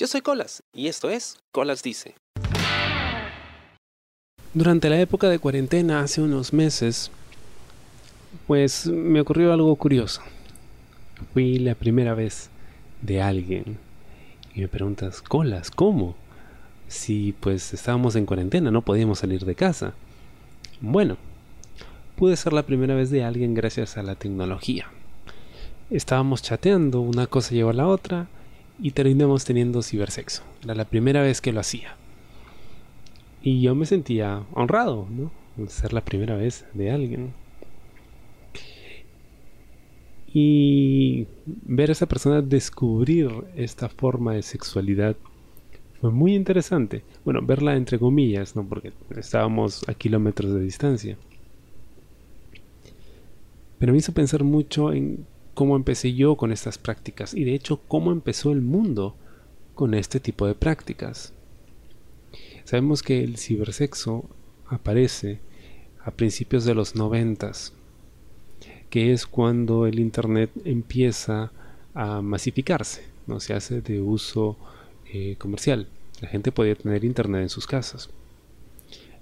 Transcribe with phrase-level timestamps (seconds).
[0.00, 2.14] Yo soy Colas y esto es Colas Dice.
[4.54, 7.10] Durante la época de cuarentena, hace unos meses,
[8.46, 10.22] pues me ocurrió algo curioso.
[11.34, 12.48] Fui la primera vez
[13.02, 13.76] de alguien
[14.54, 16.16] y me preguntas, Colas, ¿cómo?
[16.88, 19.92] Si pues estábamos en cuarentena, no podíamos salir de casa.
[20.80, 21.18] Bueno,
[22.16, 24.86] pude ser la primera vez de alguien gracias a la tecnología.
[25.90, 28.28] Estábamos chateando, una cosa llevó a la otra,
[28.82, 30.42] y terminamos teniendo cibersexo.
[30.62, 31.96] Era la primera vez que lo hacía.
[33.42, 35.30] Y yo me sentía honrado, ¿no?
[35.68, 37.32] Ser la primera vez de alguien.
[40.32, 45.16] Y ver a esa persona descubrir esta forma de sexualidad
[46.00, 47.02] fue muy interesante.
[47.24, 48.66] Bueno, verla entre comillas, ¿no?
[48.66, 51.18] Porque estábamos a kilómetros de distancia.
[53.78, 57.80] Pero me hizo pensar mucho en cómo empecé yo con estas prácticas y de hecho
[57.88, 59.16] cómo empezó el mundo
[59.74, 61.32] con este tipo de prácticas.
[62.64, 64.24] Sabemos que el cibersexo
[64.66, 65.40] aparece
[66.04, 67.72] a principios de los noventas,
[68.88, 71.52] que es cuando el internet empieza
[71.94, 74.56] a masificarse, no se hace de uso
[75.12, 75.88] eh, comercial.
[76.20, 78.10] La gente podía tener internet en sus casas.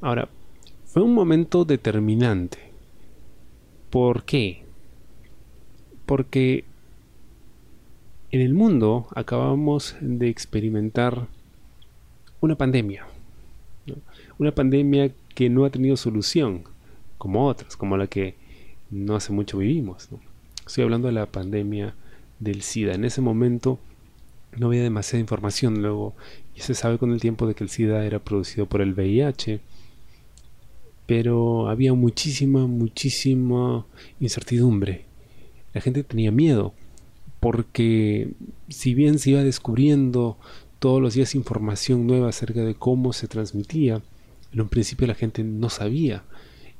[0.00, 0.28] Ahora,
[0.86, 2.58] fue un momento determinante.
[3.90, 4.64] ¿Por qué?
[6.10, 6.64] Porque
[8.32, 11.28] en el mundo acabamos de experimentar
[12.40, 13.06] una pandemia.
[14.36, 16.64] Una pandemia que no ha tenido solución,
[17.16, 18.34] como otras, como la que
[18.90, 20.08] no hace mucho vivimos.
[20.66, 21.94] Estoy hablando de la pandemia
[22.40, 22.94] del SIDA.
[22.94, 23.78] En ese momento
[24.58, 25.80] no había demasiada información.
[25.80, 26.14] Luego
[26.56, 29.60] ya se sabe con el tiempo de que el SIDA era producido por el VIH.
[31.06, 33.86] Pero había muchísima, muchísima
[34.18, 35.08] incertidumbre
[35.74, 36.74] la gente tenía miedo,
[37.40, 38.30] porque
[38.68, 40.36] si bien se iba descubriendo
[40.78, 44.02] todos los días información nueva acerca de cómo se transmitía,
[44.52, 46.24] en un principio la gente no sabía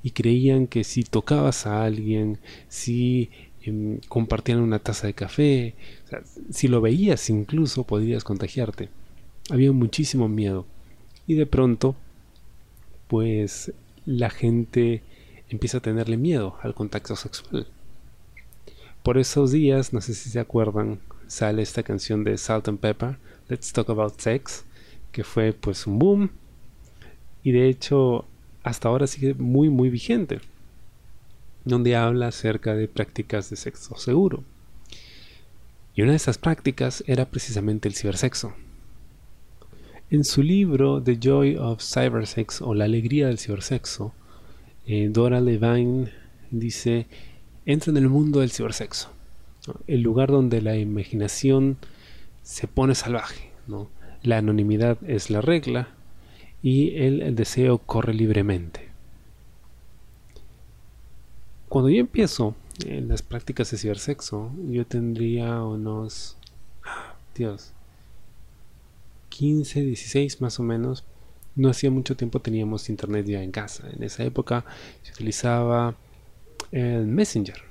[0.03, 2.39] y creían que si tocabas a alguien,
[2.69, 3.31] si
[3.63, 5.75] em, compartían una taza de café,
[6.51, 8.89] si lo veías incluso podrías contagiarte.
[9.51, 10.67] Había muchísimo miedo
[11.27, 11.95] y de pronto
[13.09, 13.73] pues
[14.07, 15.03] la gente
[15.49, 17.67] empieza a tenerle miedo al contacto sexual.
[19.03, 23.17] Por esos días, no sé si se acuerdan, sale esta canción de Salt and Pepper,
[23.49, 24.65] Let's Talk About Sex,
[25.11, 26.31] que fue pues un boom
[27.43, 28.27] y de hecho
[28.63, 30.41] hasta ahora sigue muy muy vigente,
[31.65, 34.45] donde habla acerca de prácticas de sexo seguro.
[35.95, 38.53] Y una de esas prácticas era precisamente el cibersexo.
[40.11, 44.13] En su libro The Joy of Cybersex o La alegría del cibersexo,
[44.87, 46.13] eh, Dora Levine
[46.51, 47.07] dice
[47.73, 49.11] entra en el mundo del cibersexo,
[49.87, 51.77] el lugar donde la imaginación
[52.43, 53.51] se pone salvaje,
[54.23, 55.89] la anonimidad es la regla
[56.63, 58.89] y el, deseo corre libremente.
[61.69, 62.55] Cuando yo empiezo
[62.85, 66.37] en las prácticas de cibersexo, yo tendría unos,
[67.35, 67.73] Dios,
[69.29, 71.05] 15, 16 más o menos.
[71.55, 73.89] No hacía mucho tiempo teníamos internet ya en casa.
[73.91, 74.65] En esa época
[75.03, 75.95] se utilizaba
[76.73, 77.63] el Messenger.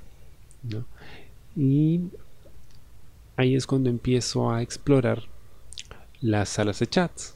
[1.56, 2.00] Y
[3.36, 5.24] ahí es cuando empiezo a explorar
[6.20, 7.34] las salas de chats.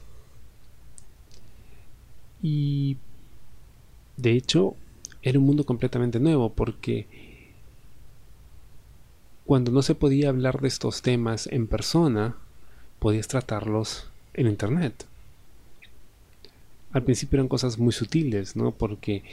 [2.41, 2.97] Y
[4.17, 4.75] de hecho
[5.21, 7.07] era un mundo completamente nuevo porque
[9.45, 12.35] cuando no se podía hablar de estos temas en persona,
[12.99, 15.05] podías tratarlos en internet.
[16.91, 18.71] Al principio eran cosas muy sutiles, ¿no?
[18.71, 19.23] Porque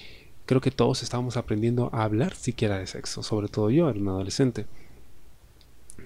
[0.47, 4.08] creo que todos estábamos aprendiendo a hablar siquiera de sexo, sobre todo yo, era un
[4.08, 4.66] adolescente.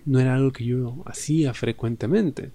[0.04, 2.50] No era algo que yo hacía frecuentemente.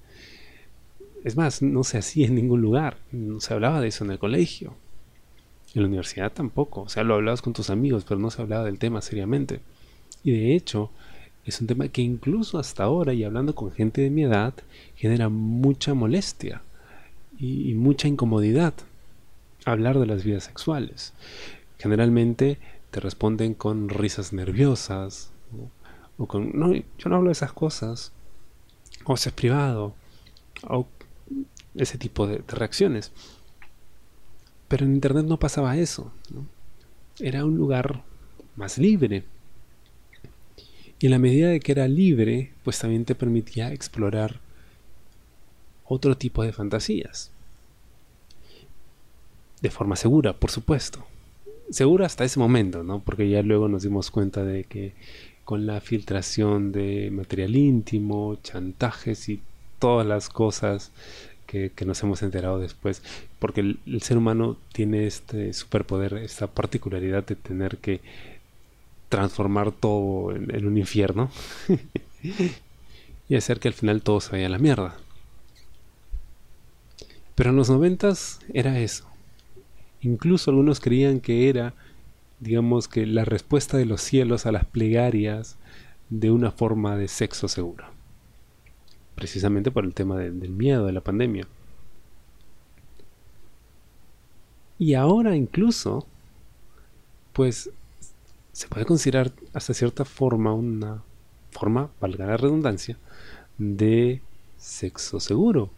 [1.24, 4.20] Es más, no se hacía en ningún lugar, no se hablaba de eso en el
[4.20, 4.74] colegio.
[5.74, 8.66] En la universidad tampoco, o sea, lo hablabas con tus amigos, pero no se hablaba
[8.66, 9.62] del tema seriamente.
[10.24, 10.92] Y de hecho,
[11.46, 14.54] es un tema que incluso hasta ahora, y hablando con gente de mi edad,
[14.96, 16.62] genera mucha molestia
[17.40, 18.74] y, mucha incomodidad
[19.66, 21.14] hablar de las vidas sexuales.
[21.82, 22.60] Generalmente
[22.92, 25.32] te responden con risas nerviosas
[26.20, 28.12] o con, no, yo no hablo de esas cosas,
[29.04, 29.96] o es privado,
[30.70, 30.86] o
[31.74, 33.12] ese tipo de, reacciones.
[34.68, 36.14] Pero en Internet no pasaba eso.
[37.20, 38.04] Era un lugar
[38.56, 39.24] más libre.
[41.00, 44.40] Y en la medida de que era libre, pues también te permitía explorar
[45.86, 47.32] otro tipo de fantasías.
[49.62, 51.08] De forma segura, por supuesto
[51.72, 53.00] seguro hasta ese momento, ¿no?
[53.00, 54.94] Porque ya luego nos dimos cuenta de que
[55.46, 59.42] con la filtración de material íntimo, chantajes y
[59.80, 60.92] todas las cosas
[61.48, 63.04] que, nos hemos enterado después,
[63.40, 68.00] porque el, ser humano tiene este superpoder, esta particularidad de tener que
[69.10, 71.30] transformar todo en, un infierno
[73.28, 74.96] y hacer que al final todo se vaya a la mierda.
[77.36, 79.11] Pero en los noventas era eso.
[80.02, 81.74] Incluso algunos creían que era,
[82.40, 85.58] digamos que la respuesta de los cielos a las plegarias
[86.10, 87.86] de una forma de sexo seguro
[89.22, 91.48] precisamente por el tema del miedo de la pandemia.
[94.80, 96.08] Y ahora incluso,
[97.32, 97.70] pues
[98.52, 101.04] se puede considerar hasta cierta forma una
[101.52, 102.98] forma, valga la redundancia,
[103.60, 104.22] de
[104.58, 105.70] sexo seguro.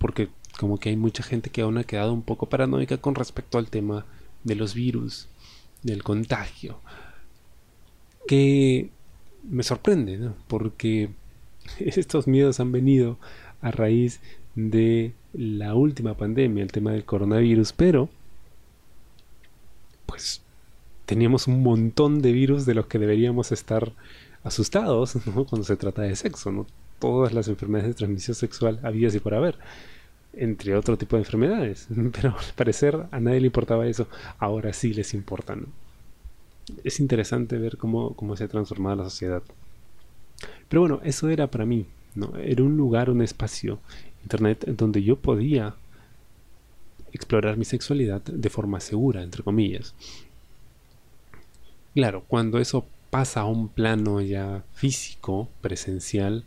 [0.00, 0.28] Porque
[0.58, 3.68] como que hay mucha gente que aún ha quedado un poco paranoica con respecto al
[3.68, 4.06] tema
[4.44, 5.28] de los virus,
[5.82, 6.80] del contagio.
[8.26, 8.90] Que
[9.48, 10.30] me sorprende.
[10.48, 11.10] Porque
[11.78, 13.18] estos miedos han venido
[13.60, 14.20] a raíz
[14.54, 18.08] de la última pandemia, el tema del coronavirus, pero
[20.06, 20.40] pues
[21.04, 23.92] teníamos un montón de virus de los que deberíamos estar
[24.44, 25.18] asustados
[25.48, 26.66] cuando se trata de sexo, ¿no?
[26.98, 29.58] Todas las enfermedades de transmisión sexual había y por haber,
[30.36, 34.92] entre otro tipo de enfermedades, pero al parecer a nadie le importaba eso, ahora sí
[34.92, 35.56] les importa.
[36.84, 39.42] Es interesante ver cómo, cómo se ha transformado la sociedad.
[40.68, 42.36] Pero bueno, eso era para mí, ¿no?
[42.36, 43.78] Era un lugar, un espacio,
[44.22, 45.74] internet, donde yo podía
[47.12, 49.94] explorar mi sexualidad de forma segura, entre comillas.
[51.94, 56.44] Claro, cuando eso pasa a un plano ya físico, presencial,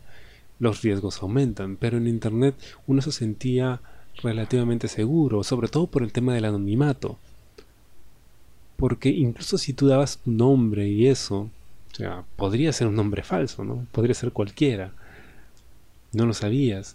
[0.60, 2.54] los riesgos aumentan, pero en Internet
[2.86, 3.80] uno se sentía
[4.22, 7.18] relativamente seguro, sobre todo por el tema del anonimato.
[8.76, 11.50] Porque incluso si tú dabas tu nombre y eso,
[11.92, 13.86] o sea, podría ser un nombre falso, ¿no?
[13.92, 14.92] Podría ser cualquiera.
[16.12, 16.94] No lo sabías.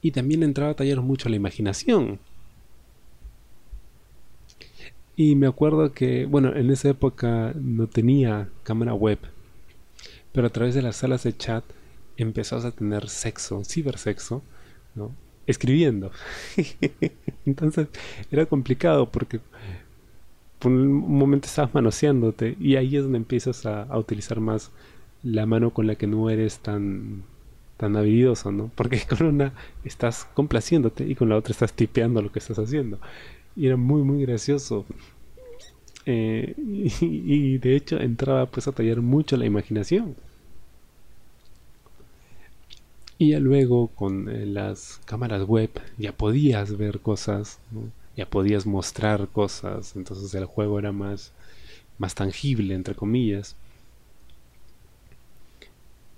[0.00, 2.18] Y también entraba a tallar mucho la imaginación.
[5.16, 9.18] Y me acuerdo que, bueno, en esa época no tenía cámara web,
[10.32, 11.64] pero a través de las salas de chat
[12.16, 14.42] empezás a tener sexo, cibersexo,
[14.94, 15.14] ¿no?
[15.46, 16.10] Escribiendo.
[17.46, 17.88] Entonces
[18.30, 19.40] era complicado porque
[20.58, 24.70] por un momento estabas manoseándote y ahí es donde empiezas a, utilizar más
[25.22, 27.24] la mano con la que no eres tan
[27.76, 28.70] tan habilidoso, ¿no?
[28.76, 29.52] Porque con una
[29.84, 32.98] estás complaciéndote y con la otra estás tipeando lo que estás haciendo.
[33.56, 34.86] Y era muy, muy gracioso.
[36.06, 36.54] Eh,
[37.00, 40.16] y, de hecho entraba pues a tallar mucho la imaginación.
[43.18, 47.58] Y ya luego con eh, las cámaras web ya podías ver cosas,
[48.16, 51.32] ya podías mostrar cosas, entonces el juego era más,
[51.98, 53.56] más tangible, entre comillas.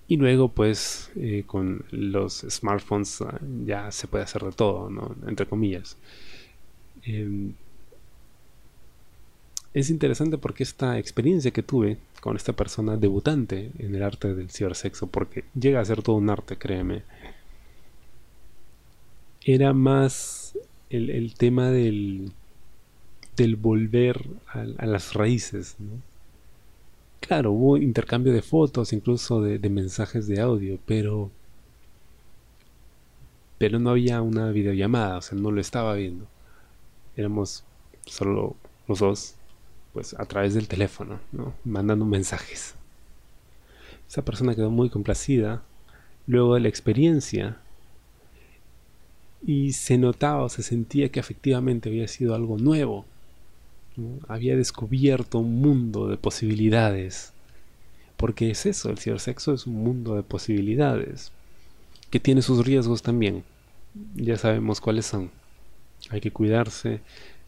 [0.07, 5.17] Y luego, pues, eh, con los smartphones ah, ya se puede hacer de todo, ¿no?
[5.27, 5.97] Entre comillas.
[7.03, 7.55] Em,
[9.75, 14.51] es interesante porque esta experiencia que tuve con esta persona debutante en el arte del
[14.51, 17.03] cibersexo, porque llega a ser todo un arte, créeme,
[19.45, 20.57] era más
[20.91, 22.33] el, tema del,
[23.37, 25.77] del volver a, las raíces.
[27.21, 31.31] Claro, hubo intercambio de fotos, incluso de, mensajes de audio, pero
[33.59, 36.27] pero no había una videollamada, o sea, no lo estaba viendo.
[37.17, 37.65] Éramos
[38.05, 38.57] solo
[38.89, 39.37] los dos,
[39.95, 41.55] pues a través del teléfono, ¿no?
[41.65, 42.75] mandando mensajes.
[44.09, 45.63] Esa persona quedó muy complacida.
[46.27, 47.59] Luego de la experiencia,
[49.47, 53.05] y se notaba se sentía que efectivamente había sido algo nuevo.
[54.27, 57.33] Había descubierto un mundo de posibilidades.
[58.17, 61.31] Porque es eso, el cibersexo es un mundo de posibilidades.
[62.11, 63.45] Que tiene sus riesgos también.
[64.15, 65.31] Ya sabemos cuáles son.
[66.11, 67.01] Hay que cuidarse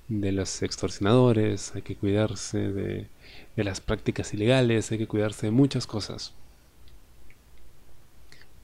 [0.09, 3.09] de los extorsionadores, hay que cuidarse de,
[3.57, 6.35] de las prácticas ilegales, hay que cuidarse de muchas cosas.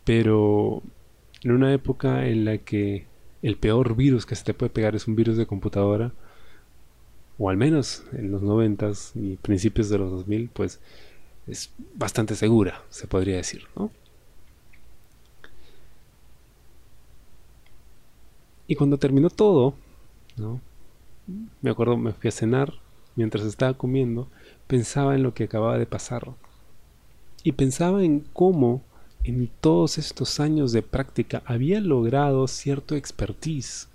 [0.04, 0.82] Pero
[1.42, 3.06] en una época en la que
[3.42, 6.12] el peor virus que se te puede pegar es un virus de computadora,
[7.38, 10.80] o al menos en los 90 y principios de los 2000, pues
[11.46, 13.90] es bastante segura, se podría decir, ¿no?
[18.68, 19.74] Y cuando terminó todo,
[20.36, 20.60] ¿no?
[21.60, 22.74] Me acuerdo, me fui a cenar,
[23.16, 24.28] mientras estaba comiendo,
[24.66, 26.28] pensaba en lo que acababa de pasar.
[27.44, 28.82] Y pensaba en cómo
[29.24, 33.88] en todos estos años de práctica había logrado cierto expertise,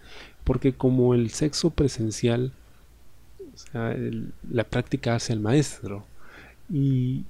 [0.43, 2.53] porque como el sexo presencial,
[3.73, 6.05] la práctica hace al maestro,
[6.69, 7.23] y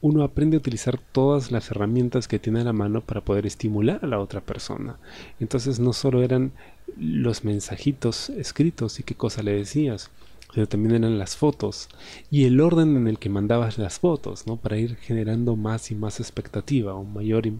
[0.00, 4.00] uno aprende a utilizar todas las herramientas que tiene a la mano para poder estimular
[4.02, 4.96] a la otra persona.
[5.40, 6.52] Entonces no solo eran
[6.96, 10.10] los mensajitos escritos y qué cosa le decías,
[10.54, 11.88] sino también eran las fotos
[12.30, 14.56] y el orden en el que mandabas las fotos, ¿no?
[14.56, 17.52] Para ir generando más y más expectativa o mayor eh,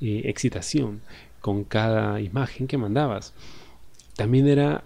[0.00, 1.00] excitación
[1.40, 3.32] con cada imagen que mandabas.
[4.14, 4.84] También era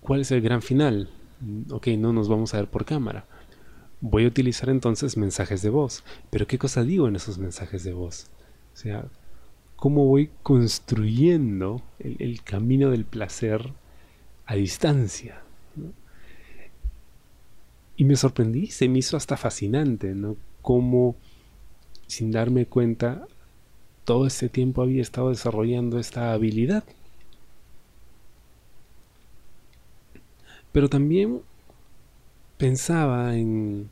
[0.00, 1.08] cuál es el gran final.
[1.70, 3.24] Ok, no nos vamos a ver por cámara
[4.00, 6.04] Voy a utilizar entonces mensajes de voz.
[6.30, 8.28] Pero ¿qué cosa digo en esos mensajes de voz?
[8.72, 9.04] O sea,
[9.76, 13.72] ¿cómo voy construyendo el, camino del placer
[14.46, 15.42] a distancia?
[17.96, 20.36] Y me sorprendí, se me hizo hasta fascinante, ¿no?
[20.62, 21.16] Cómo,
[22.06, 23.26] sin darme cuenta,
[24.04, 26.84] todo este tiempo había estado desarrollando esta habilidad.
[30.72, 31.42] Pero también
[32.60, 33.88] pensaba en,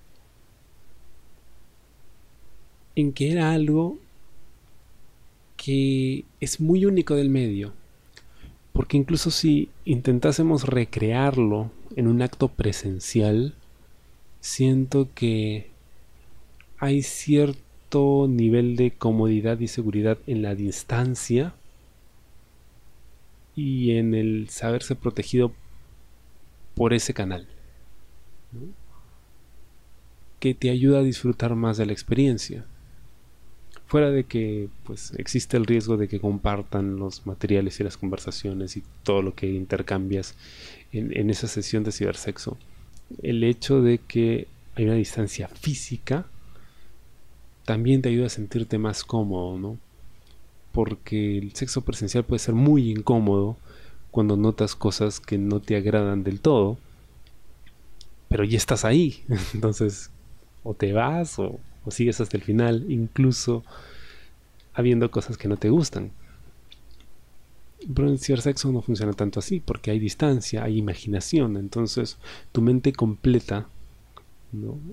[2.96, 3.96] en que era algo
[5.56, 7.72] que es muy único del medio.
[8.74, 13.54] Porque incluso si intentásemos recrearlo en un acto presencial,
[14.40, 15.70] siento que
[16.78, 21.54] hay cierto nivel de comodidad y seguridad en la distancia
[23.56, 25.52] y en el saberse protegido
[26.74, 27.48] por ese canal
[30.40, 32.64] que te ayuda a disfrutar más de la experiencia.
[33.86, 38.76] Fuera de que pues existe el riesgo de que compartan los materiales y las conversaciones
[38.76, 40.34] y todo lo que intercambias
[40.92, 42.58] en, esa sesión de cibersexo,
[43.22, 46.26] el hecho de que hay una distancia física
[47.64, 49.78] también te ayuda a sentirte más cómodo, ¿no?
[50.72, 53.56] Porque el sexo presencial puede ser muy incómodo
[54.10, 56.78] cuando notas cosas que no te agradan del todo
[58.28, 59.24] pero ya estás ahí.
[59.54, 60.10] Entonces,
[60.62, 61.58] o te vas o,
[61.88, 63.64] sigues hasta el final, incluso
[64.74, 66.12] habiendo cosas que no te gustan.
[67.94, 72.18] Pero en cibersexo no funciona tanto así, porque hay distancia, hay imaginación, entonces
[72.52, 73.68] tu mente completa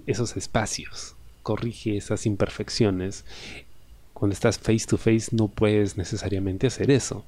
[0.05, 3.25] esos espacios, corrige esas imperfecciones.
[4.13, 7.25] Cuando estás face to face no puedes necesariamente hacer eso.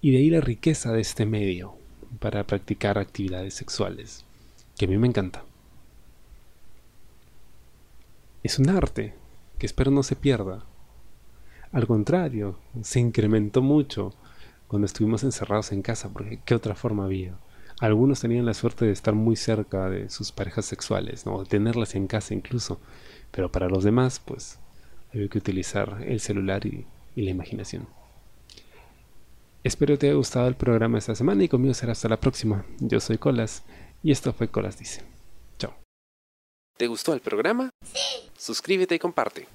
[0.00, 1.76] Y de ahí la riqueza de este medio,
[2.18, 4.24] para practicar actividades sexuales,
[4.76, 5.44] que a mí me encanta.
[8.42, 9.14] Es un arte
[9.58, 10.64] que espero no se pierda.
[11.70, 14.14] Al contrario, se incrementó mucho
[14.66, 17.36] cuando estuvimos encerrados en casa, porque ¿qué otra forma había?
[17.80, 21.40] Algunos tenían la suerte de estar muy cerca de sus parejas sexuales, ¿no?
[21.40, 22.80] de tenerlas en casa incluso,
[23.30, 24.58] pero para los demás, pues,
[25.12, 27.86] había que utilizar el celular y la imaginación.
[29.64, 32.66] Espero te haya gustado el programa esta semana y conmigo será hasta la próxima.
[32.80, 33.62] Yo soy Colas
[34.02, 35.02] y esto fue Colas Dice.
[35.58, 35.74] Chao.
[36.76, 37.70] ¿Te gustó el programa?
[37.84, 38.28] Sí.
[38.36, 39.46] Suscríbete y comparte.